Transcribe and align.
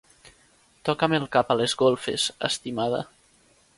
Toca'm 0.89 1.13
el 1.17 1.27
cap 1.37 1.51
a 1.51 1.57
les 1.59 1.75
golfes, 1.83 2.25
estimada. 2.51 3.03